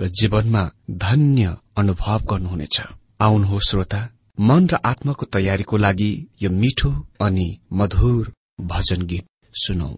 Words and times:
र 0.00 0.06
जीवनमा 0.06 0.70
धन्य 0.90 1.56
अनुभव 1.76 2.20
गर्नुहुनेछ। 2.30 2.80
आउनुहोस् 3.20 3.68
श्रोता 3.70 4.08
मन 4.40 4.68
र 4.72 4.74
आत्माको 4.84 5.26
तयारीको 5.26 5.76
लागि 5.76 6.26
यो 6.42 6.50
मिठो 6.50 6.90
अनि 7.20 7.58
मधुर 7.72 8.32
भजन 8.60 9.02
गीत 9.06 9.24
सुनौ। 9.54 9.90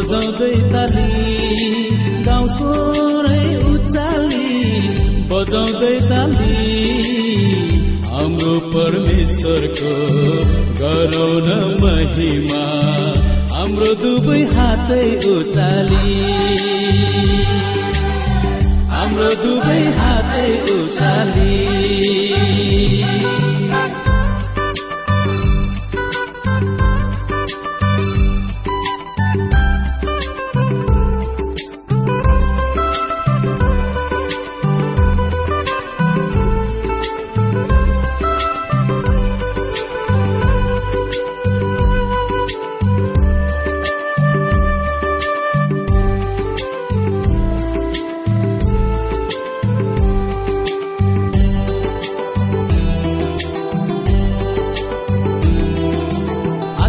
बजाउँदै 0.07 0.57
ताली 0.71 1.07
गाउँ 2.25 2.47
उचाली 3.71 4.51
बजाउँदै 5.31 5.97
ताली 6.09 6.53
हाम्रो 8.11 8.53
परमेश्वरको 8.75 9.91
गरौ 10.79 11.27
न 11.47 11.49
महिमा 11.81 12.63
हाम्रो 13.51 13.91
दुवै 14.03 14.41
हातै 14.55 15.03
उचाली। 15.33 16.15
हाम्रो 18.93 19.29
दुवै 19.43 19.83
हातै 19.99 20.47
उचाली। 20.77 21.06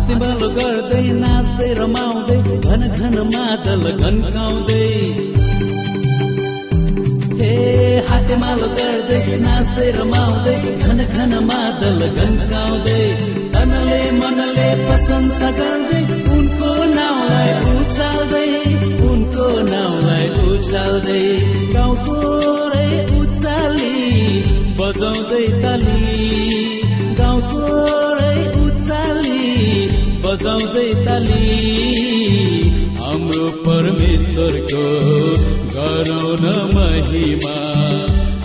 आत्मलो 0.08 0.46
गर्दै 0.56 1.06
नाच्दै 1.22 1.70
रमाउँदै 1.78 2.36
घन 2.66 2.82
घन 2.98 3.16
मादल 3.32 3.82
घन्काउँदै। 4.02 4.86
हे 7.40 7.50
हातेमालो 8.08 8.68
गर्दै 8.78 9.20
नाच्दै 9.44 9.88
रमाउँदै 9.98 10.56
घन 10.84 10.98
घन 11.14 11.32
मादल 11.50 12.00
घन्काउँदै। 12.20 13.04
तनले 13.52 14.00
मनले 14.20 14.68
प्रशंसा 14.84 15.50
गर्दै 15.60 16.02
उनको 16.36 16.72
नाउँलाई 16.96 17.52
उचाल्दै 17.74 18.48
उनको 19.10 19.46
नाउँलाई 19.72 20.26
उचाल्दै। 20.48 21.22
गाउँ 21.76 21.94
सोरै 22.04 22.90
उचाली 23.20 23.94
बजाउँदै 24.78 25.46
ताली 25.62 25.98
गाउँ 27.20 27.40
सोरै 27.48 27.76
उचाली 27.96 28.07
बजाउँदै 30.28 30.94
ताली। 30.94 31.44
हाम्रो 33.00 33.50
परमेश्वरको 33.50 34.84
गरौ 35.74 36.36
न 36.40 36.46
महिमा। 36.74 37.56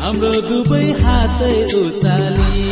हाम्रो 0.01 0.31
दुवै 0.31 0.91
हातै 0.91 1.63
उचाली। 1.63 2.71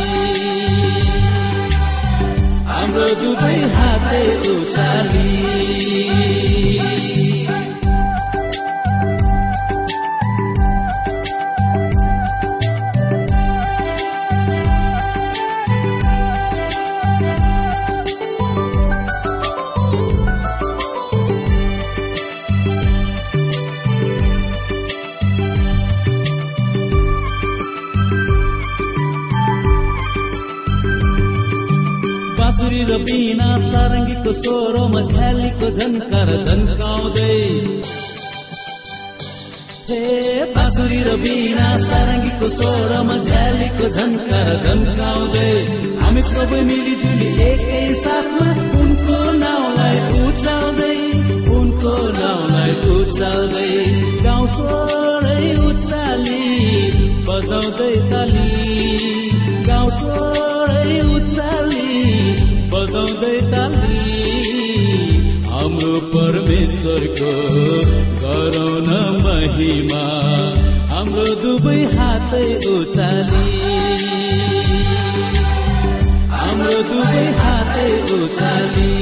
हाम्रो 2.66 3.08
दुवै 3.08 3.58
हातै 3.74 4.24
उचाली। 4.56 6.51
स्वरमा 34.40 35.00
झ्यालीको 35.12 35.68
झन्कार 35.78 36.28
झन्काउँदै। 36.46 37.38
हे 39.88 40.00
बाँसुरी 40.54 41.00
र 41.06 41.16
बिना 41.22 41.68
सारङ्गीको 41.86 42.48
स्वरमा 42.56 43.16
झ्यालीको 43.28 43.88
झन्कार 43.96 44.48
झन्काउँदै। 44.64 45.52
हामी 46.02 46.22
सबै 46.30 46.60
मिलिजुली 46.68 47.28
एकै 47.48 47.82
साथमा 48.02 48.48
उनको 48.80 49.18
नाउँलाई 49.42 49.96
उचाल्दै 50.26 50.96
उनको 51.56 51.94
नाउँलाई 52.20 52.72
उचाल्दै 52.96 53.74
गाउँ 54.24 54.46
सोरै 54.56 55.44
उचाली 55.68 56.44
बजाउँदै 57.28 57.94
ताली। 58.12 58.48
गाउँ 59.68 59.90
सोरै 60.00 61.00
उचाली 61.16 61.90
बजाउँदै 62.72 63.36
ताली। 63.52 64.11
परमेश्वरको 66.00 67.32
गरौ 68.22 68.72
महिमा। 69.18 70.04
हाम्रो 70.94 71.24
दुवै 71.24 71.84
हातै 71.84 72.56
उचाली। 72.66 73.60
हाम्रो 76.30 76.82
दुवै 76.82 77.26
हातै 77.26 78.14
उचाली। 78.22 79.01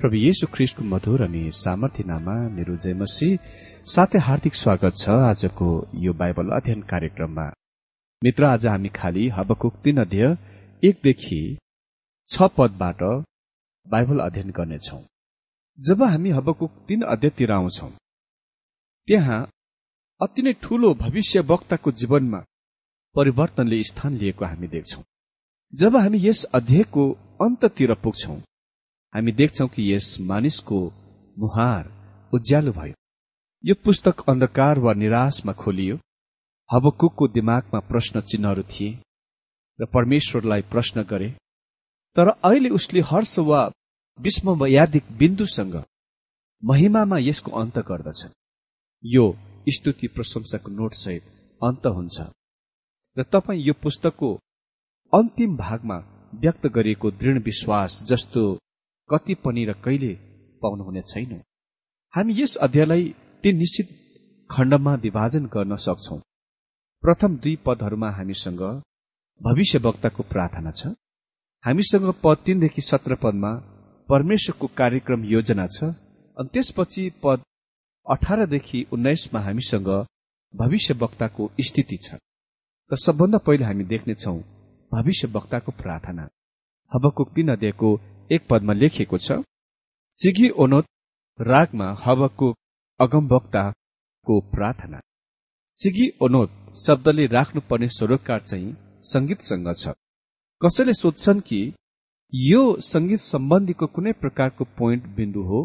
प्रभु 0.00 0.16
येशु 0.16 0.46
ख्रिस्टको 0.52 0.82
मधुर 0.90 1.22
अनि 1.22 1.40
सामर्थ्य 1.54 2.02
नाममा 2.10 2.34
मेरो 2.56 2.74
जयमसी 2.84 3.28
साथै 3.94 4.18
हार्दिक 4.26 4.54
स्वागत 4.54 4.94
छ 4.96 5.16
आजको 5.24 5.68
यो 6.04 6.12
बाइबल 6.20 6.48
अध्ययन 6.58 6.80
कार्यक्रममा। 6.92 7.44
मित्र 8.22 8.44
आज 8.44 8.66
हामी 8.66 8.88
खाली 8.98 9.26
हबकुक 9.36 9.74
तीन 9.84 10.00
अध्यय 10.04 10.24
एकदेखि 10.82 11.40
छ 12.28 12.48
पदबाट 12.56 13.02
बाइबल 13.86 14.18
अध्ययन 14.26 14.50
गर्नेछौ। 14.58 15.00
जब 15.78 16.02
हामी 16.04 16.30
हबकुक 16.38 16.72
तीन 16.88 17.02
अध्ययतिर 17.12 17.52
आउँछौ 17.52 17.92
त्यहाँ 19.08 19.40
अति 20.20 20.42
नै 20.42 20.52
ठूलो 20.62 20.94
भविष्य 21.04 21.40
वक्ताको 21.52 21.90
जीवनमा 22.00 22.44
परिवर्तनले 23.14 23.82
स्थान 23.90 24.16
लिएको 24.22 24.44
हामी 24.44 24.68
देख्छौ। 24.76 25.02
जब 25.72 25.96
हामी 25.96 26.28
यस 26.28 26.44
अध्ययको 26.58 27.10
अन्ततिर 27.46 27.94
पुग्छौ 28.04 28.36
हामी 29.14 29.32
देख्छौ 29.32 29.66
कि 29.66 29.92
यस 29.92 30.16
मानिसको 30.20 30.80
मुहार 31.38 31.84
उज्यालो 32.34 32.72
भयो। 32.72 32.94
यो 33.64 33.74
पुस्तक 33.84 34.20
अन्धकार 34.30 34.78
वा 34.78 34.92
निराशमा 34.92 35.52
खोलियो। 35.52 35.96
हबकुकको 36.70 37.28
दिमागमा 37.28 37.80
प्रश्न 37.80 38.20
चिन्हहरू 38.20 38.62
थिए 38.62 38.98
र 39.78 39.86
परमेश्वरलाई 39.94 40.62
प्रश्न 40.72 41.02
गरे 41.02 41.28
तर 42.16 42.28
अहिले 42.28 42.68
उसले 42.68 43.00
हर्ष 43.00 43.38
वा 43.48 43.62
विस्मयादिक 44.18 45.04
बिन्दुसँग 45.18 45.74
महिमामा 46.62 47.18
यसको 47.20 47.50
अन्त 47.60 47.78
गर्दछ 47.88 48.20
यो 49.04 49.26
स्तुति 49.68 50.06
प्रशंसाको 50.06 50.70
नोटसहित 50.70 51.24
अन्त 51.60 51.86
हुन्छ। 51.86 52.16
र 53.16 53.22
तपाईँ 53.32 53.62
यो 53.62 53.74
पुस्तकको 53.82 54.30
अन्तिम 55.12 55.56
भागमा 55.56 55.98
व्यक्त 56.34 56.66
गरिएको 56.66 57.10
दृढ 57.10 57.42
विश्वास 57.44 58.02
जस्तो 58.08 58.42
कति 59.10 59.34
पनि 59.34 59.64
र 59.64 59.72
कहिले 59.72 60.12
पाउनुहुने 60.62 61.02
छैन। 61.02 61.42
हामी 62.14 62.34
यस 62.42 62.56
अध्यायलाई 62.56 63.14
तीन 63.42 63.56
निश्चित 63.56 63.88
खण्डमा 64.50 64.94
विभाजन 64.94 65.46
गर्न 65.46 65.76
सक्छौ। 65.76 66.16
प्रथम 67.02 67.36
दुई 67.36 67.56
पदहरूमा 67.66 68.10
हामीसँग 68.10 68.62
भविष्य 69.40 69.78
वक्ताको 69.78 70.22
प्रार्थना 70.22 70.70
छ। 70.70 70.86
हामीसँग 71.64 72.14
पद 72.24 72.36
तीनदेखि 72.46 72.80
सत्र 72.80 73.14
पदमा 73.14 73.52
परमेश्वरको 74.08 74.66
कार्यक्रम 74.76 75.24
योजना 75.24 75.66
छ। 75.66 75.84
अनि 76.36 76.48
त्यसपछि 76.52 77.10
पद 77.24 77.42
अठारदेखि 78.06 78.86
उन्नाइसमा 78.92 79.40
हामीसँग 79.40 79.88
भविष्य 80.54 80.94
वक्ताको 80.94 81.50
स्थिति 81.60 81.96
छ। 81.96 82.14
र 82.90 82.96
सबभन्दा 82.96 83.38
पहिले 83.38 83.64
हामी 83.64 83.84
देख्नेछौ 83.84 84.36
भविष्य 84.92 85.28
वक्ताको 85.28 85.72
प्रार्थना। 85.72 86.28
हबको 86.92 87.24
तीन 87.24 87.48
अध्ययको 87.48 87.88
एक 88.32 88.46
पदमा 88.50 88.72
लेखिएको 88.72 89.18
छ। 89.18 89.32
सिगी 90.12 90.48
ओनोत 90.58 90.86
रागमा 91.38 91.88
हबको 92.04 92.48
अगमवक्ताको 93.00 94.40
प्रार्थना। 94.52 95.00
सिगी 95.70 96.06
ओनोत 96.22 96.50
शब्दले 96.86 97.26
राख्नुपर्ने 97.26 97.88
स्वरोकार 97.88 98.40
चाहिँ 98.40 98.76
संगीतसँग 99.02 99.68
छ। 99.74 99.94
कसैले 100.60 100.92
सोध्छन् 100.92 101.40
कि 101.40 101.60
यो 102.32 102.62
संगीत 102.80 103.20
सम्बन्धीको 103.20 103.86
कुनै 103.86 104.12
प्रकारको 104.12 104.64
पोइन्ट 104.78 105.06
बिन्दु 105.16 105.42
हो? 105.42 105.60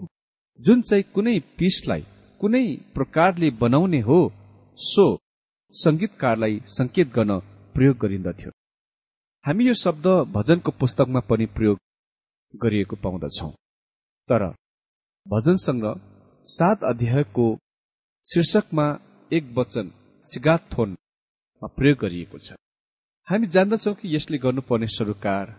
जुन 0.60 0.82
चाहिँ 0.82 1.04
कुनै 1.14 1.40
पिसलाई 1.58 2.04
कुनै 2.42 2.66
प्रकारले 2.94 3.50
बनाउने 3.62 4.00
हो 4.00 4.20
सो 4.80 5.06
संगीतकारलाई 5.74 6.62
संकेत 6.68 7.08
गर्न 7.14 7.40
प्रयोग 7.74 7.98
गरिन्दथ्यो। 7.98 8.52
हामी 9.46 9.66
यो 9.68 9.74
शब्द 9.74 10.08
भजनको 10.34 10.72
पुस्तकमा 10.72 11.20
पनि 11.20 11.46
प्रयोग 11.46 11.78
गरिएको 12.54 12.96
पाउँदछौ। 12.96 13.50
तर 14.30 14.44
भजनसँग 15.28 15.84
सात 16.46 16.84
अध्यायको 16.84 17.46
शीर्षकमा 18.28 18.86
एक 19.32 19.54
वचन 19.58 19.92
सिगाथोनमा 20.26 21.68
प्रयोग 21.68 21.98
गरिएको 21.98 22.38
छ। 22.38 22.58
हामी 23.28 23.48
जान्दछौ 23.48 23.94
कि 23.94 24.16
यसले 24.16 24.38
गर्नुपर्ने 24.38 24.88
सरोकार 24.88 25.54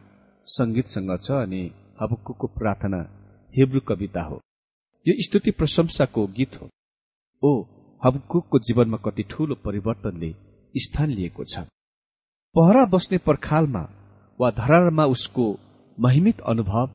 संगीतसँग 0.48 1.12
छ 1.22 1.30
अनि 1.30 1.62
हबुक्कुको 2.02 2.46
प्रार्थना 2.58 3.00
हेब्रु 3.54 3.80
कविता 3.80 4.22
हो। 4.22 4.40
यो 5.06 5.14
स्तुति 5.22 5.50
प्रशंसाको 5.50 6.26
गीत 6.26 6.60
हो। 6.60 6.68
ओ 7.42 7.62
हबुक्कुको 8.02 8.58
जीवनमा 8.58 8.98
कति 9.06 9.22
ठूलो 9.22 9.54
परिवर्तनले 9.54 10.34
स्थान 10.74 11.10
लिएको 11.10 11.44
छ। 11.44 11.66
पहरा 12.56 12.84
बस्ने 12.84 13.18
पर्खालमा 13.18 13.80
वा 14.40 14.50
धरारमा 14.50 15.04
उसको 15.04 15.46
महिमित 15.98 16.40
अनुभव 16.40 16.92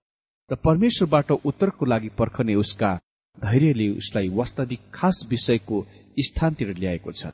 र 0.50 0.56
परमेश्वरबाट 0.56 1.31
उत्तरको 1.31 1.86
लागि 1.86 2.10
पर्खने 2.10 2.56
उसका 2.56 2.90
धैर्यले 3.38 3.90
उसलाई 3.90 4.30
वास्तविक 4.30 4.80
खास 4.94 5.22
विषयको 5.30 5.86
स्थानतिर 6.19 6.74
ल्याएको 6.78 7.12
छ। 7.12 7.25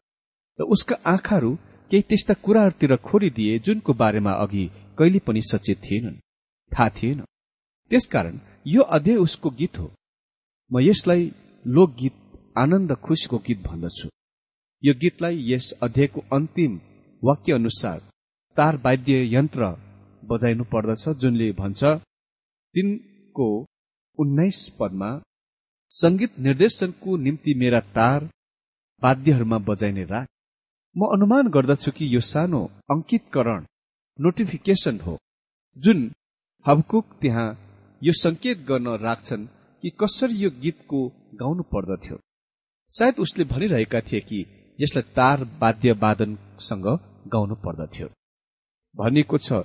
र 0.60 0.64
उसका 0.64 0.96
आँखाहरू 1.06 1.52
केही 1.92 2.02
त्यस्ता 2.02 2.34
कुराहरूतिर 2.34 2.96
खोलिदिए 2.98 3.60
जुनको 3.60 3.94
बारेमा 3.94 4.32
अघि 4.32 4.66
कहिले 4.98 5.20
पनि 5.20 5.42
सचेत 5.42 5.80
थिएनन्। 5.84 6.20
थाहा 6.72 6.90
थिएन। 6.90 7.22
त्यसकारण 7.92 8.40
यो 8.68 8.82
अध्यय 8.82 9.16
उसको 9.16 9.50
गीत 9.50 9.80
हो। 9.80 9.92
म 10.72 10.80
यसलाई 10.80 11.32
लोकगीत 11.66 12.16
आनन्द 12.58 12.92
खुसीको 13.06 13.38
गीत 13.38 13.64
भन्दछु। 13.68 14.10
यो 14.84 14.94
गीतलाई 14.94 15.36
यस 15.54 15.72
अध्ययको 15.84 16.24
अन्तिम 16.34 16.80
वाक्य 17.24 17.54
अनुसार 17.54 18.00
तार 18.58 18.76
वाद्य 18.86 19.18
यन्त्र 19.36 19.70
बजाइनु 20.24 20.64
पर्दछ 20.74 21.04
जुनले 21.22 21.52
भन्छ 21.62 21.82
तिनको 22.76 23.50
उन्नाइस 24.20 24.60
पदमा 24.80 25.12
संगीत 25.92 26.40
निर्देशनको 26.46 27.18
निम्ति 27.26 27.54
मेरा 27.62 27.80
तार 27.98 28.30
वाद्यहरूमा 29.02 29.58
बजाइने 29.70 30.04
राख 30.14 30.28
म 30.96 31.08
अनुमान 31.16 31.48
गर्दछु 31.56 31.92
कि 31.98 32.06
यो 32.16 32.20
सानो 32.32 32.62
अंकितकरण 32.94 33.66
नोटिफिकेशन 34.20 35.00
हो 35.06 35.18
जुन 35.78 36.00
हबकुक 36.66 37.06
त्यहाँ 37.22 37.50
यो 38.02 38.14
संकेत 38.24 38.66
गर्न 38.70 38.88
राख्छन् 39.02 39.46
कि 39.84 39.90
कसरी 40.02 40.36
यो 40.38 40.50
गीतको 40.64 41.00
गाउनु 41.42 41.64
पर्दथ्यो। 41.74 42.18
सायद 42.92 43.20
उसले 43.20 43.44
भनिरहेका 43.54 44.00
थिए 44.08 44.20
कि 44.30 44.40
यसलाई 44.80 45.14
तार 45.18 45.44
वाद्य 45.62 45.92
वादनसँग 46.04 46.88
गाउनु 47.34 47.56
पर्दथ्यो। 47.66 48.08
भनिएको 48.98 49.38
छ 49.38 49.62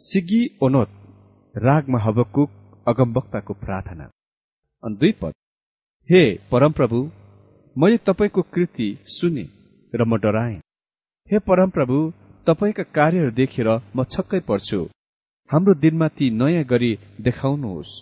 सिगी 0.00 0.40
ओनोत 0.62 0.90
रागमा 1.54 1.98
हबकुक 1.98 2.50
अगमवक्ताको 2.86 3.54
प्रार्थना। 3.54 4.04
अनि 4.82 4.96
दुई 4.96 5.12
पद 5.12 5.32
हे 6.08 6.22
परमप्रभु 6.50 6.98
मैले 7.76 7.96
तपाईँको 8.06 8.42
कृति 8.52 8.88
सुने 9.08 9.44
र 9.92 10.04
म 10.04 10.16
डराएँ। 10.16 10.56
हे 11.30 11.38
परमप्रभु 11.38 11.98
तपाईँका 12.46 12.82
कार्यहरू 12.94 13.30
देखेर 13.30 13.68
म 13.96 14.04
छक्कै 14.06 14.40
पर्छु। 14.40 14.80
हाम्रो 15.50 15.74
दिनमा 15.74 16.08
ती 16.08 16.30
नयाँ 16.30 16.64
गरी 16.64 16.92
देखाउनुहोस्। 17.20 17.92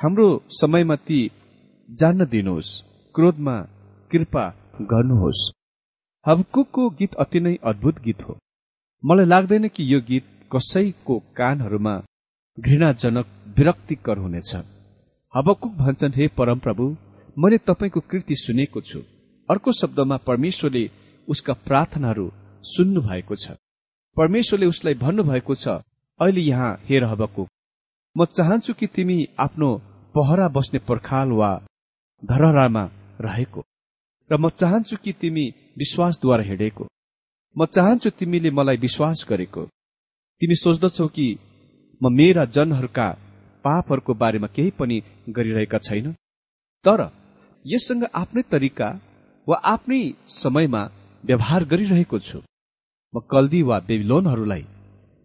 हाम्रो 0.00 0.26
समयमा 0.52 0.96
ती 1.06 1.20
जान्न 1.88 2.26
दिनुहोस्। 2.26 2.70
क्रोधमा 3.14 3.56
कृपा 4.10 4.44
गर्नुहोस्। 4.82 5.50
हबकुकको 6.26 6.88
गीत 6.90 7.14
अति 7.16 7.40
नै 7.40 7.54
अद्भुत 7.64 8.00
गीत 8.00 8.22
हो। 8.22 8.38
मलाई 9.08 9.26
लाग्दैन 9.26 9.68
कि 9.68 9.82
यो 9.92 10.00
गीत 10.00 10.24
कसैको 10.52 11.18
कानहरूमा 11.36 11.92
घृणाजनक 12.58 13.26
विरक्तिकर 13.58 14.18
हुनेछ। 14.18 14.54
हबकुक 15.34 15.72
भन्छन् 15.72 16.16
हे 16.16 16.26
परमप्रभु 16.28 16.84
मैले 17.38 17.58
तपाईँको 17.58 18.00
कृति 18.10 18.34
सुनेको 18.34 18.80
छु। 18.80 19.00
अर्को 19.48 19.72
शब्दमा 19.80 20.16
परमेश्वरले 20.26 20.82
उसका 21.28 21.52
प्रार्थनाहरू 21.66 22.26
सुन्नु 22.64 23.00
भएको 23.00 23.36
छ। 23.36 23.54
परमेश्वरले 24.16 24.66
उसलाई 24.66 24.94
भन्नुभएको 24.94 25.54
छ 25.54 25.68
अहिले 26.20 26.40
यहाँ 26.40 26.72
हेर 26.88 27.04
हबकुक 27.04 27.48
म 28.16 28.24
चाहन्छु 28.36 28.74
कि 28.74 28.86
तिमी 28.86 29.18
आफ्नो 29.38 29.70
पहरा 30.14 30.48
बस्ने 30.48 30.78
पर्खाल 30.88 31.28
वा 31.30 31.52
धरहरामा 32.22 32.84
रहेको। 33.20 33.64
र 34.30 34.36
म 34.36 34.48
चाहन्छु 34.50 34.96
कि 35.04 35.12
तिमी 35.12 35.46
विश्वासद्वारा 35.78 36.42
हिँडेको। 36.42 36.88
म 37.56 37.64
चाहन्छु 37.66 38.10
तिमीले 38.10 38.50
मलाई 38.50 38.76
विश्वास 38.76 39.24
गरेको। 39.28 39.62
तिमी 40.42 40.54
सोच्दछौ 40.54 41.06
कि 41.08 41.26
म 42.00 42.12
मेरा 42.12 42.44
जनहरूका 42.56 43.08
पापहरूको 43.64 44.14
बारेमा 44.14 44.48
केही 44.56 44.70
पनि 44.78 44.96
गरिरहेका 45.28 45.78
छैन। 45.78 46.12
तर 46.84 47.00
यससँग 47.64 48.04
आफ्नै 48.14 48.42
तरिका 48.52 48.88
वा 49.46 49.56
आफ्नै 49.64 50.00
समयमा 50.34 50.82
व्यवहार 51.24 51.64
गरिरहेको 51.64 52.18
छु। 52.18 52.38
म 53.14 53.20
कल्दी 53.30 53.62
वा 53.62 53.76
बेबिलोनहरूलाई 53.88 54.64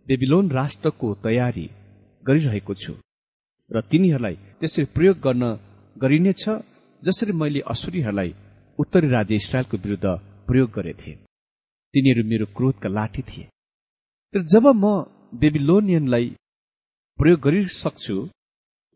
बेबिलोन 0.08 0.52
राष्ट्रको 0.52 1.08
तयारी 1.24 1.68
गरिरहेको 2.24 2.74
छु 2.74 2.94
र 3.72 3.82
तिनीहरूलाई 3.82 4.36
त्यसरी 4.60 4.86
प्रयोग 4.96 5.18
गर्न 5.20 5.44
गरिनेछ 5.96 6.44
जसरी 7.02 7.34
मैले 7.34 7.60
असुरीहरूलाई 7.74 8.32
उत्तरी 8.80 9.08
राज्य 9.08 9.36
इसरायलको 9.36 9.78
विरुद्ध 9.78 10.08
प्रयोग 10.48 10.70
गरेथे। 10.72 11.12
तिनीहरू 11.94 12.24
मेरो 12.24 12.46
क्रोधका 12.58 12.90
लाठी 12.90 13.22
थिए। 13.22 13.46
तर 14.34 14.42
जब 14.54 14.66
म 14.76 14.86
बेबिलोनियनलाई 15.42 16.26
प्रयोग 17.20 17.40
गरिसक्छु 17.40 18.16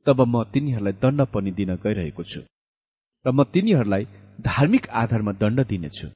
तब 0.08 0.22
म 0.24 0.44
तिनीहरूलाई 0.54 0.94
दण्ड 1.04 1.22
पनि 1.34 1.52
दिन 1.60 1.72
गइरहेको 1.84 2.24
छु 2.24 2.42
र 3.26 3.32
म 3.32 3.44
तिनीहरूलाई 3.54 4.04
धार्मिक 4.42 4.90
आधारमा 5.02 5.32
दण्ड 5.42 5.60
दिनेछु। 5.68 6.08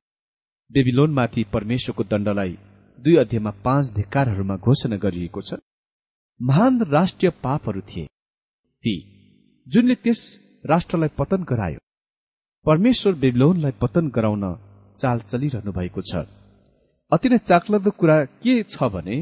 बेबिलोनमाथि 0.71 1.43
परमेश्वरको 1.53 2.03
दण्डलाई 2.03 2.57
दुई 2.99 3.15
अध्यायमा 3.15 3.51
पाँच 3.65 3.85
धिक्कारहरूमा 3.93 4.55
घोषणा 4.57 4.97
गरिएको 5.03 5.41
छ। 5.41 5.59
महान 6.39 6.81
राष्ट्रिय 6.91 7.31
पापहरू 7.43 7.81
थिए। 7.81 8.05
ती 8.83 8.93
जुनले 9.67 9.95
त्यस 10.03 10.21
राष्ट्रलाई 10.65 11.09
पतन 11.19 11.43
गरायो। 11.43 11.79
परमेश्वर 12.65 13.13
बेबिलोनलाई 13.23 13.73
पतन 13.81 14.05
गराउन 14.15 14.43
चाल 14.99 15.19
चलिरहनु 15.31 15.71
भएको 15.71 16.01
छ। 16.01 16.25
अति 17.11 17.29
नै 17.29 17.37
चाकलाग्दो 17.39 17.91
कुरा 17.91 18.17
के 18.41 18.53
छ 18.63 18.87
भने 18.93 19.17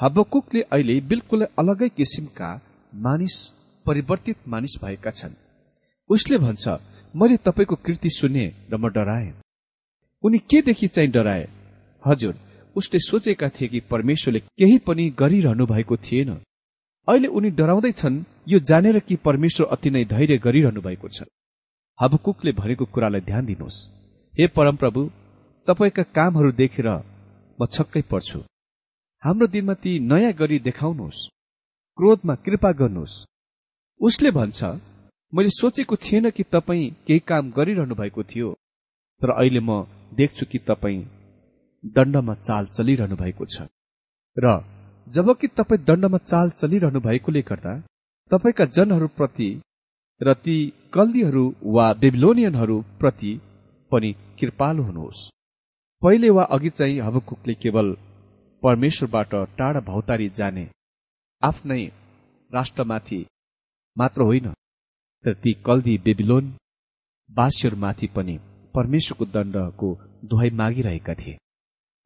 हबकुकले 0.00 0.60
अहिले 0.72 1.00
बिल्कुलै 1.10 1.46
अलगै 1.58 1.88
किसिमका 1.88 2.48
मानिस 2.92 3.36
परिवर्तित 3.86 4.36
मानिस 4.48 4.74
भएका 4.82 5.10
छन्। 5.10 5.40
उसले 6.10 6.38
भन्छ 6.38 6.64
मैले 7.14 7.36
तपाईँको 7.46 7.76
कृति 7.76 8.10
सुने 8.10 8.44
र 8.70 8.76
म 8.76 8.88
डराए। 8.88 9.32
उनी 10.24 10.38
केदेखि 10.50 10.88
चाहिँ 10.88 11.10
डराए? 11.10 11.48
हजुर 12.04 12.34
उसले 12.76 12.98
सोचेका 13.00 13.48
थिए 13.48 13.68
कि 13.68 13.80
परमेश्वरले 13.90 14.40
केही 14.40 14.78
पनि 14.86 15.08
गरिरहनु 15.18 15.66
भएको 15.66 15.96
थिएन। 15.96 16.30
अहिले 17.08 17.28
उनी 17.28 17.50
डराउँदैछन् 17.50 18.24
यो 18.48 18.58
जानेर 18.70 18.98
कि 18.98 19.16
परमेश्वर 19.26 19.66
अति 19.66 19.90
नै 19.90 20.04
धैर्य 20.04 20.38
गरिरहनु 20.38 20.80
भएको 20.80 21.08
छ। 21.08 21.24
हबकुकले 21.98 22.52
भनेको 22.52 22.84
कुरालाई 22.84 23.20
ध्यान 23.20 23.46
दिनुहोस्। 23.46 23.78
हे 24.34 24.46
परमप्रभु 24.56 25.10
तपाईँका 25.68 26.02
कामहरू 26.16 26.52
देखेर 26.52 26.88
म 27.60 27.66
छक्कै 27.66 28.02
पर्छु। 28.10 28.40
हाम्रो 29.22 29.46
दिनमा 29.46 29.74
ती 29.74 29.92
नयाँ 30.02 30.32
गरी 30.32 30.58
देखाउनुहोस्। 30.58 31.26
क्रोधमा 31.98 32.34
कृपा 32.34 32.70
गर्नुहोस्। 32.72 33.24
उसले 34.00 34.30
भन्छ 34.30 34.64
मैले 35.32 35.50
सोचेको 35.50 35.96
थिएन 35.96 36.30
कि 36.30 36.42
तपाईँ 36.52 36.90
केही 37.06 37.18
काम 37.20 37.50
गरिरहनु 37.50 37.94
भएको 37.94 38.22
थियो 38.22 38.50
तर 39.22 39.30
अहिले 39.30 39.60
म 39.60 39.84
देख्छु 40.14 40.46
कि 40.46 40.58
तपाईँ 40.58 41.04
दण्डमा 41.84 42.34
चाल 42.40 42.66
चलिरहनु 42.66 43.16
भएको 43.16 43.44
छ। 43.44 43.66
र 44.36 44.46
जबकि 45.06 45.46
तपाईँ 45.56 45.84
दण्डमा 45.84 46.18
चाल 46.22 46.50
चलिरहनु 46.50 47.00
भएकोले 47.00 47.42
गर्दा 47.42 47.74
तपाईँका 48.30 48.64
जनहरूप्रति 48.76 49.50
र 50.20 50.34
ती 50.34 50.56
कल्दीहरू 50.92 51.44
वा 51.66 51.92
बेबिलोनियनहरू 51.92 52.80
प्रति 52.98 53.32
पनि 53.90 54.10
कृपालु 54.40 54.82
हुनुहोस्। 54.82 55.20
पहिले 56.02 56.30
वा 56.30 56.44
अघि 56.44 56.70
चाहिँ 56.70 57.00
हबकुकले 57.00 57.54
केवल 57.54 57.96
परमेश्वरबाट 58.62 59.34
टाढा 59.58 59.80
भौतारी 59.80 60.28
जाने 60.28 60.64
आफ्नै 61.42 61.84
राष्ट्रमाथि 62.50 63.26
मात्र 63.98 64.22
होइन 64.22 64.52
तर 65.24 65.34
ती 65.34 65.52
कल्दी 65.66 65.98
बेबिलोन 65.98 66.56
वासीहरूमाथि 67.30 68.06
पनि 68.06 68.38
परमेश्वरको 68.74 69.24
दण्डको 69.24 69.88
दुहाई 70.24 70.50
मागिरहेका 70.50 71.14
थिए। 71.14 71.38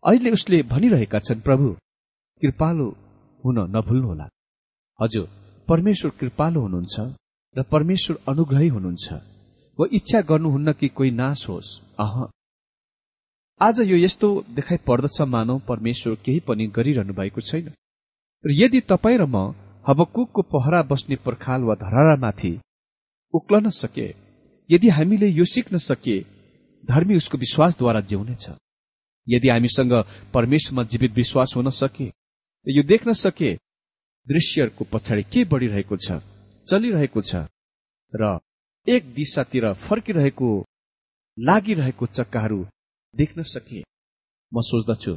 अहिले 0.04 0.30
उसले 0.30 0.62
भनिरहेका 0.62 1.18
छन् 1.18 1.40
प्रभु 1.40 1.70
कृपालु 2.42 2.88
हुन 3.44 3.58
नभुल्नुहोला। 3.76 4.28
हजुर 5.00 5.28
परमेश्वर 5.68 6.10
कृपालु 6.20 6.60
हुनुहुन्छ 6.60 6.96
र 7.56 7.62
परमेश्वर 7.62 8.16
अनुग्रही 8.28 8.68
हुनुहुन्छ। 8.68 9.06
वा 9.78 9.86
इच्छा 9.92 10.20
गर्नुहुन्न 10.20 10.72
कि 10.72 10.88
कोही 10.88 11.10
नाश 11.10 11.48
होस्। 11.48 11.70
अह 11.98 12.14
आज 13.60 13.80
यो 13.80 13.96
यस्तो 13.96 14.28
देखाइ 14.50 14.78
पर्दछ 14.86 15.20
मानव 15.22 15.58
परमेश्वर 15.58 16.14
केही 16.14 16.40
पनि 16.40 16.66
गरिरहनु 16.66 17.14
भएको 17.14 17.40
छैन। 17.40 17.68
र 18.44 18.50
यदि 18.52 18.80
तपाईँ 18.80 19.18
र 19.18 19.24
म 19.26 19.54
हबकुकको 19.88 20.42
पहरा 20.42 20.82
बस्ने 20.82 21.16
पर्खाल 21.16 21.62
वा 21.62 21.74
धरारामाथि 21.74 22.50
उक्लन 23.34 23.68
सके 23.70 24.08
यदि 24.70 24.88
हामीले 24.88 25.28
यो 25.28 25.44
सिक्न 25.44 25.78
सके 25.78 26.18
धर्मी 26.84 27.16
उसको 27.16 27.38
विश्वासद्वारा 27.38 28.00
जिउनेछ। 28.00 28.48
यदि 29.26 29.48
हामीसँग 29.48 29.92
परमेश्वरमा 30.34 30.82
जीवित 30.84 31.12
विश्वास 31.12 31.54
हुन 31.56 31.70
सके 31.70 32.10
यो 32.66 32.82
देख्न 32.82 33.12
सके 33.14 33.54
दृश्यहरूको 34.26 34.84
पछाडि 34.92 35.22
के 35.22 35.44
बढ़िरहेको 35.44 35.96
छ 35.96 36.20
चलिरहेको 36.66 37.20
छ 37.22 37.46
र 38.12 38.38
एक 38.86 39.14
दिशातिर 39.14 39.72
फर्किरहेको 39.88 40.52
लागिरहेको 41.38 42.06
चक्काहरू 42.06 42.64
देख्न 43.14 43.42
सके 43.54 43.80
म 44.52 44.60
सोच्दछु 44.60 45.14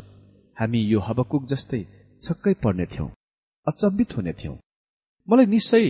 हामी 0.57 0.79
यो 0.91 0.99
हबकुक 0.99 1.43
जस्तै 1.45 1.81
छक्कै 2.21 2.53
पर्ने 2.63 2.85
थियौं 2.85 3.09
अचम्बित 3.67 4.15
हुने 4.17 4.33
थियौं। 4.33 4.55
मलाई 5.27 5.45
निश्चय 5.45 5.87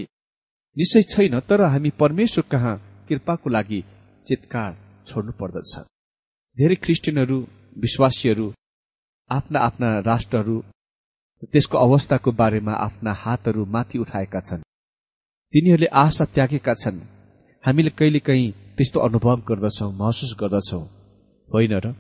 निश्चय 0.78 1.04
छैन 1.12 1.40
तर 1.50 1.62
हामी 1.64 1.90
परमेश्वर 2.00 2.44
कहाँ 2.52 2.76
कृपाको 3.10 3.50
लागि 3.50 3.82
चितकार 4.28 4.72
छोड्नु 5.08 5.32
पर्दछ। 5.40 5.74
धेरै 6.58 6.76
क्रिस्चियनहरू 6.84 7.38
विश्वासीहरू 7.78 8.48
आफ्ना 9.30 9.60
आफ्ना 9.60 9.90
राष्ट्रहरू 10.02 10.58
त्यसको 11.52 11.78
अवस्थाको 11.78 12.32
बारेमा 12.32 12.74
आफ्ना 12.88 13.12
हातहरू 13.14 13.66
माथि 13.74 13.98
उठाएका 14.00 14.40
छन्। 14.40 14.62
तिनीहरूले 15.54 15.90
आशा 16.04 16.26
त्यागेका 16.36 16.74
छन्। 16.74 17.00
हामीले 17.64 17.92
कहिलेकाहीँ 18.00 18.52
त्यस्तो 18.78 19.00
अनुभव 19.00 19.38
गर्दछौ 19.50 19.90
महसुस 20.02 20.32
गर्दछौ। 20.42 20.82
होइन 21.50 21.74
र? 21.76 21.94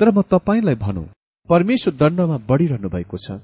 तर 0.00 0.10
म 0.10 0.22
तपाईँलाई 0.22 0.74
भनौँ 0.76 1.06
परमेश्वर 1.48 1.94
दण्डमा 1.94 2.36
बढ़िरहनु 2.48 2.88
भएको 2.88 3.16
छ। 3.16 3.40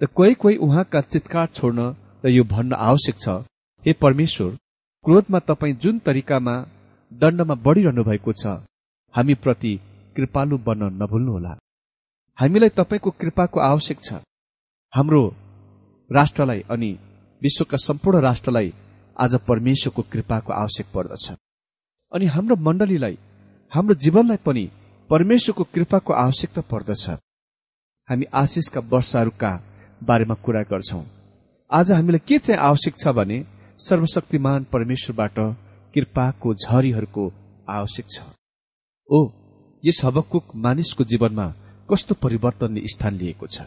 र 0.00 0.06
कोही 0.08 0.34
कोही 0.34 0.56
उहाँका 0.56 1.00
चितकार 1.02 1.46
छोड्न 1.54 1.80
र 2.24 2.28
यो 2.28 2.44
भन्न 2.44 2.72
आवश्यक 2.88 3.16
छ 3.18 3.28
हे 3.84 3.92
परमेश्वर 4.02 4.50
क्रोधमा 5.04 5.38
तपाईँ 5.48 5.74
जुन 5.82 5.98
तरिकामा 5.98 6.54
दण्डमा 7.12 7.54
बढ़िरहनु 7.66 8.02
भएको 8.04 8.32
छ 8.32 8.46
हामी 9.14 9.34
प्रति 9.34 9.72
कृपालु 10.16 10.58
बन्न 10.58 10.92
नभुल्नुहोला। 11.02 11.52
हामीलाई 12.38 12.68
तपाईँको 12.68 13.10
कृपाको 13.10 13.60
आवश्यक 13.60 13.98
छ। 14.02 14.12
हाम्रो 14.92 15.22
राष्ट्रलाई 16.10 16.60
अनि 16.70 16.90
विश्वका 17.42 17.76
सम्पूर्ण 17.78 18.20
राष्ट्रलाई 18.20 18.72
आज 19.16 19.34
परमेश्वरको 19.48 20.02
कृपाको 20.12 20.52
आवश्यक 20.52 20.86
पर्दछ। 20.94 21.26
अनि 22.12 22.26
हाम्रो 22.26 22.56
मण्डलीलाई 22.56 23.18
हाम्रो 23.72 23.94
जीवनलाई 23.94 24.36
पनि 24.46 24.64
परमेश्वरको 25.10 25.64
कृपाको 25.64 26.12
आवश्यकता 26.12 26.60
पर्दछ। 26.60 27.08
हामी 28.08 28.24
आशिषका 28.34 28.80
वर्षहरूका 28.92 29.52
बारेमा 30.02 30.34
कुरा 30.34 30.62
गर्छौं। 30.62 31.02
आज 31.70 31.92
हामीलाई 31.92 32.20
के 32.28 32.38
चाहिँ 32.38 32.60
आवश्यक 32.60 32.94
छ 32.98 33.08
भने 33.08 33.38
सर्वशक्तिमान 33.78 34.66
परमेश्वरबाट 34.72 35.38
कृपाको 35.94 36.54
झरीहरूको 36.54 37.24
आवश्यक 37.68 38.06
छ। 38.10 38.22
ओ 39.10 39.18
यस 39.84 40.00
हबकुक 40.04 40.54
मानिसको 40.56 41.04
जीवनमा 41.04 41.48
कस्तो 41.90 42.14
परिवर्तनले 42.14 42.86
स्थान 42.86 43.14
लिएको 43.14 43.46
छ? 43.46 43.62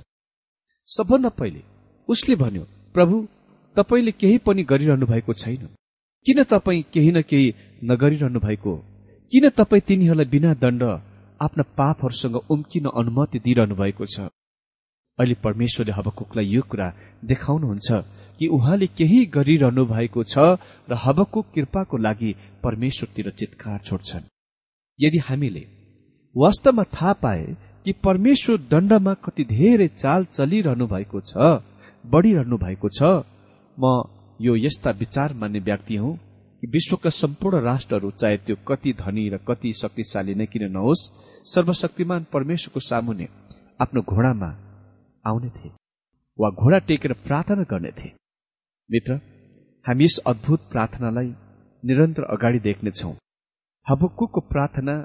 सबभन्दा 0.88 1.30
पहिले 1.30 1.62
उसले 2.10 2.36
भन्यो 2.36 2.64
प्रभु 2.94 3.28
तपाईँले 3.76 4.12
केही 4.12 4.38
पनि 4.38 4.64
गरिरहनु 4.64 5.06
भएको 5.06 5.34
छैन। 5.34 5.70
किन 6.26 6.44
तपाईँ 6.44 6.84
केही 6.94 7.12
न 7.12 7.22
केही 7.22 7.54
नगरिरहनु 7.84 8.40
भएको? 8.40 8.76
किन 9.34 9.50
तपाईँ 9.50 9.82
तिनीहरूलाई 9.82 10.26
बिना 10.26 10.54
दण्ड 10.54 10.84
आफ्ना 11.42 11.64
पापहरूसँग 11.78 12.36
उम्किन 12.50 12.86
अनुमति 12.94 13.40
दिइरहनु 13.40 13.76
भएको 13.76 14.06
छ। 14.06 14.30
अहिले 15.20 15.36
परमेश्वरले 15.44 15.92
हबकुकलाई 15.92 16.46
यो 16.48 16.62
कुरा 16.72 16.88
देखाउनुहुन्छ 17.26 17.90
कि 18.40 18.48
उहाँले 18.48 18.88
केही 18.98 19.26
गरिरहनु 19.36 19.86
भएको 19.86 20.24
छ 20.24 20.38
र 20.90 20.98
हबकुक 21.06 21.46
कृपाको 21.56 21.98
लागि 21.98 22.36
परमेश्वरतिर 22.64 23.30
चितकार 23.40 23.80
छोड्छन्। 23.80 24.30
यदि 25.00 25.18
हामीले 25.28 25.64
वास्तवमा 26.36 26.84
थाहा 26.94 27.14
पाए 27.24 27.46
कि 27.86 27.92
परमेश्वर 28.04 28.58
दण्डमा 28.72 29.14
कति 29.26 29.44
धेरै 29.44 29.88
चाल 29.98 30.26
चलिरहनु 30.26 30.88
भएको 30.88 31.20
छ 31.22 31.62
बढ़िरहनु 32.06 32.58
भएको 32.58 32.90
छ 32.90 33.02
म 33.78 34.04
यो 34.40 34.56
यस्ता 34.56 34.92
विचार 35.00 35.34
मान्ने 35.34 35.60
व्यक्ति 35.60 35.96
हुँ 35.96 36.18
विश्वका 36.63 37.10
सम्पूर्ण 37.10 37.62
राष्ट्रहरू 37.63 38.10
चाहे 38.12 38.38
त्यो 38.38 38.56
कति 38.68 38.91
धनी 38.94 39.27
र 39.30 39.38
कति 39.48 39.74
शक्तिशाली 39.74 40.34
नै 40.36 40.46
किन 40.46 40.63
नहोस् 40.72 41.10
सर्वशक्तिमान 41.46 42.25
परमेश्वरको 42.34 42.80
सामुन्ने 42.80 43.27
आफ्नो 43.82 44.01
घोडामा 44.01 44.50
आउने 45.25 45.50
थिए। 45.50 45.72
वा 46.39 46.50
घोडा 46.51 46.77
टेकेर 46.88 47.13
प्रार्थना 47.25 47.63
गर्ने 47.72 47.91
थिए। 47.91 48.13
मित्र 48.89 49.13
हामी 49.86 50.03
यस 50.03 50.18
अद्भुत 50.27 50.60
प्रार्थनालाई 50.72 51.30
निरन्तर 51.84 52.24
अगाडि 52.36 52.60
देख्नेछौ। 52.60 53.12
हबक्कुको 53.88 54.39
प्रार्थना 54.51 54.96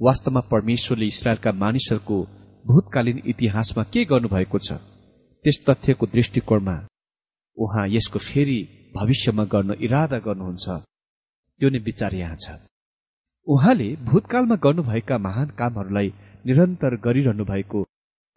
वास्तवमा 0.00 0.40
परमेश्वरले 0.52 1.06
इसरायलका 1.06 1.52
मानिसहरूको 1.52 2.18
भूतकालीन 2.64 3.22
इतिहासमा 3.26 3.82
के 3.92 4.04
गर्नुभएको 4.04 4.58
छ 4.58 4.72
त्यस 5.44 5.64
तथ्यको 5.68 6.06
दृष्टिकोणमा 6.06 6.76
उहाँ 7.58 7.88
यसको 7.88 8.18
फेरि 8.18 8.60
भविष्यमा 8.96 9.44
गर्न 9.44 9.70
इरादा 9.80 10.18
गर्नुहुन्छ। 10.28 10.68
यो 11.60 11.68
नै 11.68 11.78
विचार 11.88 12.14
यहाँ 12.14 12.36
छ। 12.36 12.46
उहाँले 13.46 13.88
भूतकालमा 14.08 14.56
गर्नुभएका 14.64 15.16
महान 15.18 15.48
कामहरूलाई 15.58 16.08
निरन्तर 16.46 16.92
गरिरहनु 17.06 17.44
भएको 17.44 17.80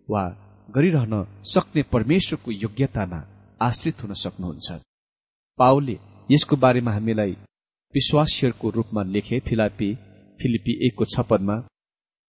वा 0.10 0.24
गरिरहन 0.70 1.13
सक्ने 1.53 1.82
परमेश्वरको 1.94 2.51
योग्यतामा 2.63 3.20
आश्रित 3.62 4.03
हुन 4.03 4.13
सक्नुहुन्छ। 4.24 4.68
पाओले 5.60 5.98
यसको 6.30 6.56
बारेमा 6.63 6.92
हामीलाई 6.92 7.32
विश्वासीहरूको 7.94 8.70
रूपमा 8.75 9.01
लेखे 9.13 9.39
फिलापी 9.48 9.89
फिलिपी 10.39 10.74
एकको 10.88 11.06
छपदमा 11.13 11.56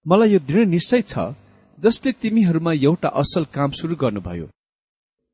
मलाई 0.06 0.30
यो 0.32 0.38
दृढ 0.48 0.66
निश्चय 0.68 1.02
छ 1.02 1.14
जसले 1.78 2.10
तिमीहरूमा 2.22 2.72
एउटा 2.86 3.08
असल 3.20 3.44
काम 3.56 3.70
सुरु 3.78 3.94
गर्नुभयो। 4.02 4.46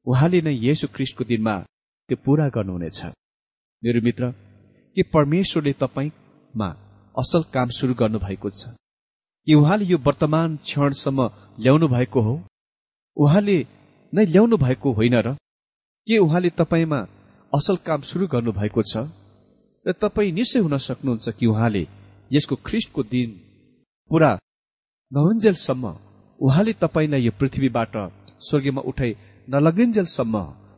उहाँले 0.06 0.40
नै 0.46 0.54
येशु 0.66 0.86
ख्रिस्टको 0.94 1.24
दिनमा 1.30 1.54
त्यो 2.08 2.16
पूरा 2.24 2.46
गर्नुहुनेछ। 2.56 3.00
मेरो 3.82 4.00
मित्र 4.06 4.24
के 4.96 5.02
परमेश्वरले 5.02 5.72
तपाईँमा 5.72 6.68
असल 7.14 7.42
काम 7.52 7.68
सुरु 7.68 7.94
गर्नुभएको 7.94 8.50
छ। 8.50 8.66
कि 9.46 9.54
उहाँले 9.54 9.84
यो 9.84 9.98
वर्तमान 9.98 10.56
क्षणसम्म 10.56 11.30
ल्याउनु 11.58 11.88
भएको 11.88 12.20
हो? 12.20 12.34
उहाँले 13.16 13.56
नै 14.12 14.24
ल्याउनु 14.24 14.56
भएको 14.56 14.92
होइन 14.92 15.14
र? 15.14 15.34
के 16.06 16.18
उहाँले 16.18 16.50
तपाईँमा 16.50 17.00
असल 17.52 17.76
काम 17.86 18.00
सुरु 18.00 18.26
गर्नुभएको 18.26 18.82
छ? 18.82 19.06
र 19.86 19.92
तपाईँ 19.92 20.32
निश्चय 20.32 20.60
हुन 20.60 20.76
सक्नुहुन्छ 20.78 21.28
कि 21.28 21.46
उहाँले 21.46 21.86
यसको 22.30 22.56
ख्रिस्टको 22.56 23.02
दिन 23.02 23.30
पूरा 24.10 24.38
नहुन्जेलसम्म 25.12 25.94
उहाँले 26.40 26.72
तपाईँलाई 26.72 27.22
यो 27.22 27.32
पृथ्वीबाट 27.40 27.96
स्वर्गीयमा 28.40 28.82
उठाइ 28.82 29.14
नलगिन्जेलसम्म 29.48 30.36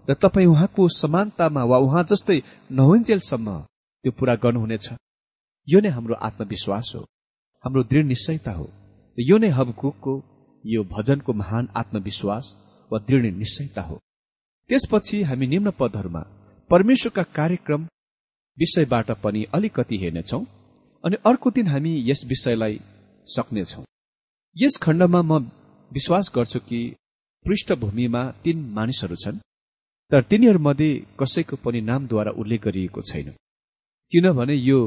र 0.08 0.14
तपाईँ 0.14 0.46
उहाँको 0.46 0.88
समानतामा 1.00 1.64
वा 1.64 1.78
उहाँ 1.78 2.04
जस्तै 2.04 2.40
नहुन्जेलसम्म 2.72 3.48
त्यो 4.04 4.12
पूरा 4.12 4.34
गर्नुहुनेछ। 4.34 4.86
यो 5.68 5.80
नै 5.80 5.88
हाम्रो 5.88 6.14
आत्मविश्वास 6.28 6.92
हो। 6.94 7.02
हाम्रो 7.64 7.82
दृढ 7.82 8.04
निश्चयता 8.04 8.52
हो। 8.52 8.66
यो 9.18 9.36
नै 9.38 9.48
हबकुकको 9.48 10.14
यो 10.64 10.82
भजनको 10.84 11.32
महान 11.32 11.68
आत्मविश्वास 11.76 12.44
वा 12.90 12.98
दृढ 12.98 13.24
निश्चयता 13.34 13.82
हो। 13.82 13.96
त्यसपछि 14.70 15.22
हामी 15.22 15.46
निम्न 15.46 15.70
पदहरूमा 15.70 16.22
परमेश्वरका 16.70 17.22
कार्यक्रम 17.38 17.82
विषयबाट 18.58 19.10
पनि 19.22 19.42
अलिकति 19.54 19.96
हेर्नेछौ 19.96 20.40
अनि 21.04 21.16
अर्को 21.26 21.50
दिन 21.50 21.66
हामी 21.68 21.92
यस 22.10 22.24
विषयलाई 22.26 22.80
सक्नेछौ। 23.26 23.82
यस 24.56 24.74
खण्डमा 24.82 25.22
म 25.22 25.38
विश्वास 25.90 26.32
गर्छु 26.34 26.58
कि 26.58 26.80
पृष्ठभूमिमा 27.44 28.22
तीन 28.42 28.58
मानिसहरू 28.72 29.16
छन् 29.16 29.38
तर 30.10 30.22
तिनीहरूमध्ये 30.22 30.90
कसैको 31.20 31.56
पनि 31.56 31.80
नामद्वारा 31.80 32.30
उल्लेख 32.40 32.60
गरिएको 32.64 33.00
छैन। 33.02 33.28
किनभने 34.12 34.54
यो 34.54 34.78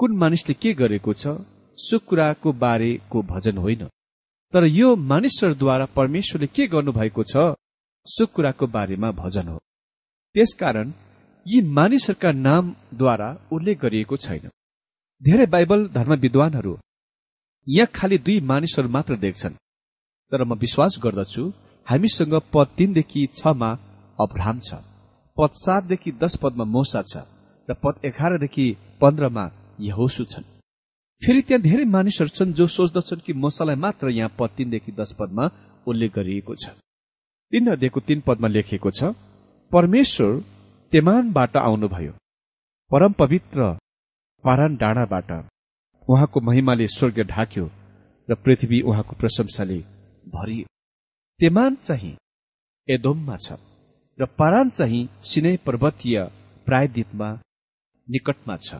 कुन 0.00 0.12
मानिसले 0.16 0.54
के 0.54 0.72
गरेको 0.74 1.12
छ 1.12 1.36
सो 1.78 1.98
कुराको 2.08 2.52
बारेको 2.62 3.22
भजन 3.22 3.56
होइन। 3.58 3.82
तर 4.54 4.64
यो 4.66 4.88
मानिसहरूद्वारा 5.10 5.86
परमेश्वरले 5.96 6.46
के 6.46 6.66
गर्नुभएको 6.66 7.22
छ 7.22 7.34
सो 8.06 8.26
कुराको 8.34 8.66
बारेमा 8.66 9.10
भजन 9.12 9.48
हो। 9.48 9.58
त्यसकारण 10.34 10.92
यी 11.46 11.60
मानिसहरूका 11.78 12.30
नामद्वारा 12.46 13.28
उल्लेख 13.52 13.80
गरिएको 13.80 14.16
छैन। 14.16 14.48
धेरै 15.22 15.46
बाइबल 15.46 15.86
धर्म 15.96 16.14
विद्वानहरू 16.24 16.72
यहाँ 17.66 17.92
खालि 17.94 18.18
दुई 18.18 18.38
मानिसहरू 18.50 18.88
मात्र 18.88 19.16
देख्छन्। 19.16 19.60
तर 20.32 20.44
म 20.44 20.54
विश्वास 20.56 20.96
गर्दछु 21.04 21.44
हामीसँग 21.86 22.34
पद 22.54 22.68
तीनदेखि 22.76 23.26
छमा 23.34 23.70
अब्राम 24.18 24.60
छ 24.60 24.80
पद 25.36 25.52
सातदेखि 25.64 26.12
दस 26.22 26.36
पदमा 26.42 26.64
मोसा 26.66 27.02
छ। 27.02 27.24
र 27.70 27.74
पद 27.82 28.04
एघारदेखि 28.04 28.66
पन्ध्रमा 29.00 29.44
यहोसु 29.80 30.24
छन्। 30.32 30.44
फेरि 31.22 31.42
त्यहाँ 31.42 31.62
धेरै 31.62 31.84
मानिसहरू 31.86 32.30
छन् 32.36 32.52
जो 32.58 32.66
सोच्दछन् 32.66 33.24
कि 33.26 33.32
मोसालाई 33.42 33.76
मात्र 33.76 34.10
यहाँ 34.10 34.34
पद 34.38 34.50
तीनदेखि 34.56 34.92
दस 34.92 35.10
पदमा 35.18 35.44
उल्लेख 35.86 36.10
गरिएको 36.14 36.54
छ। 36.54 36.68
तीन 37.52 37.66
अध्ययको 37.72 38.00
तीन 38.08 38.20
पदमा 38.26 38.48
लेखिएको 38.48 38.90
छ 38.90 39.14
परमेश्वर 39.72 40.30
तेमानबाट 40.92 41.56
आउनुभयो। 41.58 42.12
परम 42.90 43.12
पवित्र 43.12 43.58
पारान 44.44 44.76
डाँडाबाट 44.76 45.30
उहाँको 46.04 46.40
महिमाले 46.40 46.86
स्वर्ग 46.88 47.18
ढाक्यो 47.28 47.66
र 48.28 48.34
पृथ्वी 48.34 48.80
उहाँको 48.82 49.16
प्रशंसाले 49.20 49.78
भरियो। 50.26 50.66
तेमान 51.40 51.74
चाहिँ 51.84 52.16
एदोममा 52.88 53.36
छ 53.36 53.58
र 54.18 54.26
पारान 54.38 54.70
चाहिँ 54.70 55.08
सिनै 55.22 55.56
पर्वतीय 55.66 56.16
प्रायद्वीपमा 56.66 57.28
निकटमा 58.10 58.56
छ। 58.56 58.74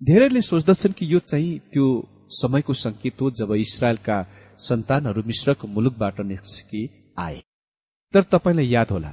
धेरैले 0.00 0.40
सोच्दछन् 0.40 0.92
कि 0.92 1.12
यो 1.12 1.18
चाहिँ 1.20 1.58
त्यो 1.72 1.86
समयको 2.32 2.72
संकेत 2.74 3.20
हो 3.20 3.30
जब 3.30 3.52
इसरायलका 3.54 4.16
सन्तानहरू 4.58 5.22
मिश्रको 5.26 5.68
मुलुकबाट 5.68 6.20
निस्कि 6.20 6.82
आए। 7.18 7.40
तर 8.14 8.22
तपाईँलाई 8.32 8.68
याद 8.68 8.90
होला 8.90 9.12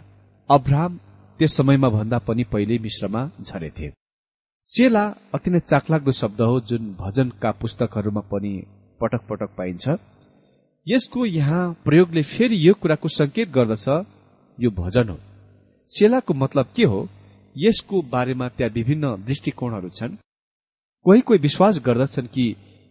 अब्राहम 0.49 0.99
त्यस 1.39 1.55
समयमा 1.57 1.89
भन्दा 1.89 2.17
पनि 2.19 2.43
पहिले 2.43 2.77
मिश्रमा 2.79 3.21
झरेथे। 3.41 3.91
सेला 4.65 5.03
अति 5.33 5.51
नै 5.51 5.59
चाखलाग्दो 5.59 6.11
शब्द 6.11 6.41
हो 6.41 6.59
जुन 6.61 6.95
भजनका 6.99 7.51
पुस्तकहरूमा 7.51 8.21
पनि 8.31 8.53
पटक 9.01 9.21
पटक 9.29 9.49
पाइन्छ। 9.57 9.85
यसको 10.87 11.25
यहाँ 11.25 11.63
प्रयोगले 11.85 12.23
फेरि 12.23 12.57
यो 12.67 12.73
कुराको 12.73 13.07
संकेत 13.09 13.49
गर्दछ 13.49 13.87
यो 14.57 14.69
भजन 14.71 15.09
हो। 15.09 15.17
सेलाको 15.89 16.33
मतलब 16.33 16.65
के 16.75 16.83
हो? 16.83 17.07
यसको 17.57 18.01
बारेमा 18.11 18.47
त्यहाँ 18.47 18.73
विभिन्न 18.73 19.15
दृष्टिकोणहरू 19.25 19.89
छन्। 19.89 20.15
कोही 21.05 21.21
कोही 21.21 21.39
विश्वास 21.39 21.79
गर्दछन् 21.85 22.27
कि 22.27 22.45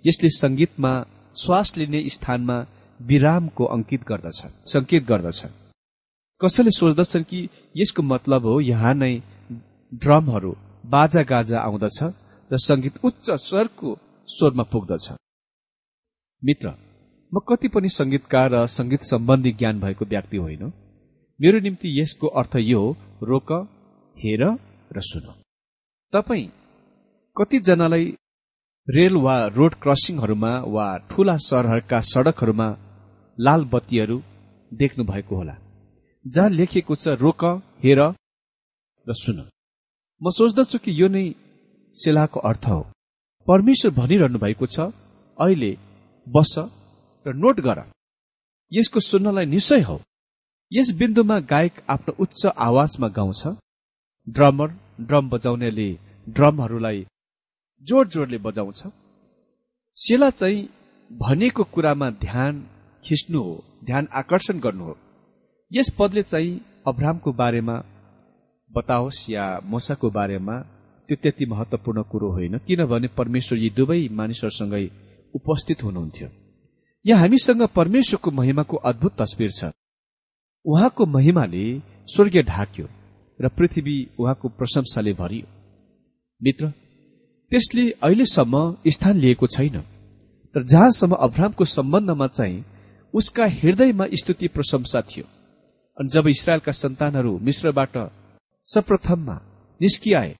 यसले 0.04 0.28
संगीतमा 0.32 0.92
श्वास 1.36 1.76
लिने 1.76 2.08
स्थानमा 2.08 2.58
विरामको 3.00 3.64
अंकित 3.66 4.02
गर्दछ 4.08 4.40
संकेत 4.72 5.04
गर्दछ 5.04 5.40
कसैले 6.40 6.70
सोच्दछन् 6.70 7.24
कि 7.24 7.48
यसको 7.76 8.02
मतलब 8.02 8.46
हो 8.46 8.60
यहाँ 8.60 8.94
नै 8.94 9.12
ड्रमहरू 9.92 10.52
बाजा 10.86 11.22
गाजा 11.22 11.58
आउँदछ 11.60 11.98
र 12.50 12.58
संगीत 12.60 13.04
उच्च 13.04 13.30
स्वरको 13.42 13.96
स्वरमा 14.28 14.62
पुग्दछ। 14.62 15.06
मित्र 16.42 16.68
म 17.32 17.40
कति 17.48 17.68
पनि 17.68 17.88
संगीतकार 17.90 18.50
र 18.54 18.66
संगीत 18.68 19.02
सम्बन्धी 19.02 19.52
ज्ञान 19.52 19.80
भएको 19.80 20.04
व्यक्ति 20.04 20.36
होइन। 20.36 20.72
मेरो 21.40 21.58
निम्ति 21.60 21.88
यसको 22.00 22.26
अर्थ 22.40 22.56
यो 22.56 22.80
हो 22.80 23.26
रोक 23.26 23.52
हेर 24.16 24.42
र 24.96 25.00
सुन। 25.02 25.26
तपाईँ 26.12 26.48
कतिजनालाई 27.36 28.04
रेल 28.88 29.14
वा 29.24 29.36
रोड 29.56 29.74
क्रसिङहरूमा 29.82 30.52
वा 30.74 30.86
ठूला 31.10 31.36
सहरहरूका 31.46 32.00
सड़कहरूमा 32.12 32.68
लाल 33.38 33.64
बत्तीहरू 33.72 34.16
देख्नु 34.72 35.04
भएको 35.04 35.36
होला 35.36 35.56
जहाँ 36.24 36.50
लेखिएको 36.50 36.94
छ 36.96 37.08
रोक 37.24 37.42
हेर 37.84 38.00
र 39.06 39.12
सुन। 39.14 39.38
म 40.20 40.30
सोच्दछु 40.30 40.78
कि 40.78 40.90
यो 41.00 41.08
नै 41.08 41.24
सेलाको 41.96 42.40
अर्थ 42.40 42.64
हो। 42.66 42.80
परमेश्वर 43.46 43.90
भनिरहनु 44.00 44.38
भएको 44.38 44.66
छ 44.66 44.88
अहिले 45.38 45.72
बस 46.26 46.54
र 47.26 47.32
नोट 47.34 47.60
गर। 47.60 47.78
यसको 48.72 49.00
सुन्नलाई 49.00 49.46
निश्चय 49.46 49.80
हो। 49.88 50.00
यस 50.72 50.88
बिन्दुमा 50.98 51.38
गायक 51.52 51.74
आफ्नो 51.88 52.12
उच्च 52.24 52.42
आवाजमा 52.58 53.08
गाउँछ। 53.18 53.42
ड्रमर 54.26 54.68
ड्रम 55.00 55.28
बजाउनेले 55.30 55.90
ड्रमहरूलाई 56.26 57.06
जोड 57.82 58.08
जोडले 58.08 58.38
बजाउँछ। 58.38 58.82
सेला 59.96 60.30
चाहिँ 60.30 60.68
भनेको 61.10 61.64
कुरामा 61.64 62.10
ध्यान 62.22 62.64
खिच्नु 63.04 63.40
हो 63.40 63.54
ध्यान 63.84 64.08
आकर्षण 64.12 64.58
गर्नु 64.60 64.84
हो। 64.84 64.96
यस 65.70 65.90
पदले 65.98 66.22
चाहिँ 66.22 66.60
अब्रामको 66.86 67.32
बारेमा 67.32 67.76
बताओस् 68.70 69.30
या 69.30 69.44
मोसाको 69.64 70.10
बारेमा 70.10 70.56
त्यो 71.08 71.16
त्यति 71.22 71.46
महत्वपूर्ण 71.46 72.02
कुरो 72.02 72.30
होइन 72.32 72.58
किनभने 72.66 73.08
परमेश्वर 73.18 73.58
यी 73.58 73.70
दुवै 73.70 74.00
मानिसहरूसँगै 74.10 74.84
उपस्थित 75.34 75.82
हुनुहुन्थ्यो। 75.84 76.28
यहाँ 77.04 77.20
हामीसँग 77.20 77.62
परमेश्वरको 77.76 78.30
महिमाको 78.30 78.76
अद्भुत 78.90 79.12
तस्विर 79.20 79.50
छ। 79.50 79.70
उहाँको 80.64 81.06
महिमाले 81.06 81.64
स्वर्गीय 82.08 82.42
ढाक्यो। 82.42 82.86
र 83.40 83.48
पृथ्वी 83.48 83.96
उहाँको 84.18 84.48
प्रशंसाले 84.48 85.12
भरियो। 85.12 85.46
मित्र 86.40 86.70
त्यसले 87.52 87.90
अहिलेसम्म 88.02 88.76
स्थान 88.86 89.16
लिएको 89.16 89.46
छैन 89.46 89.80
तर 90.54 90.62
जहाँसम्म 90.64 91.14
अब्रामको 91.20 91.64
सम्बन्धमा 91.66 92.26
चाहिँ 92.28 92.64
उसका 93.14 93.44
हृदयमा 93.52 94.04
स्तुति 94.12 94.48
प्रशंसा 94.48 95.00
थियो। 95.00 95.24
अनि 95.98 96.08
जब 96.08 96.28
इसरायलका 96.28 96.72
सन्तानहरू 96.72 97.38
मिश्रबाट 97.38 97.96
सप्रथममा 98.66 99.36
निस्किआए 99.80 100.34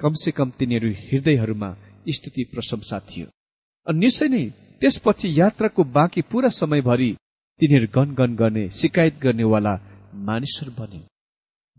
कमसे 0.00 0.30
कम 0.30 0.50
तिनीहरू 0.58 0.90
हृदयहरूमा 1.02 1.70
स्तुति 2.08 2.44
प्रशंसा 2.44 2.98
थियो। 3.00 3.26
अनि 3.86 3.98
निश्चय 3.98 4.28
नै 4.28 4.44
त्यसपछि 4.80 5.28
यात्राको 5.40 5.84
बाँकी 5.96 6.22
पूरा 6.22 6.48
समयभरि 6.54 7.10
तिनीहरू 7.60 7.86
गनगन 7.94 8.34
गर्ने 8.36 8.68
शिकायत 8.70 9.18
गर्नेवाला 9.22 9.74
मानिसहरू 10.26 10.72
बने 10.78 11.00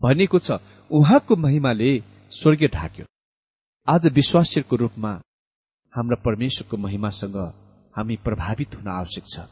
भनिएको 0.00 0.38
छ 0.38 0.50
उहाँको 0.90 1.36
महिमाले 1.36 1.90
स्वर्गीय 2.32 2.68
ढाक्यो। 2.68 3.04
आज 3.88 4.06
विश्वासीहरूको 4.08 4.76
रूपमा 4.76 5.10
हाम्रा 5.94 6.16
परमेश्वरको 6.24 6.76
महिमासँग 6.76 7.36
हामी 7.94 8.16
प्रभावित 8.24 8.74
हुन 8.76 8.88
आवश्यक 8.90 9.24
छ। 9.28 9.44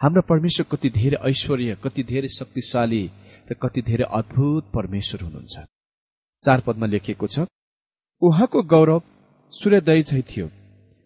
हाम्रा 0.00 0.22
परमेश्वर 0.28 0.66
कति 0.72 0.90
धेरै 0.90 1.18
ऐश्वर्य 1.30 1.76
कति 1.84 2.02
धेरै 2.02 2.28
शक्तिशाली 2.28 3.04
र 3.50 3.54
कति 3.62 3.82
धेरै 3.82 4.04
अद्भुत 4.10 4.70
परमेश्वर 4.74 5.22
हुनुहुन्छ। 5.22 5.54
चार 6.42 6.60
पदमा 6.66 6.86
लेखिएको 6.86 7.26
छ 7.26 7.46
उहाँको 8.22 8.62
गौरव 8.62 9.02
सूर्योदय 9.54 10.02
झै 10.02 10.22
थियो। 10.22 10.48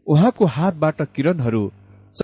उहाँको 0.06 0.44
हातबाट 0.46 1.02
किरणहरू 1.14 1.64